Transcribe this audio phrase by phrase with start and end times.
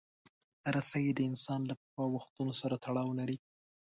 [0.75, 3.37] رسۍ د انسان له پخوا وختونو سره تړاو لري.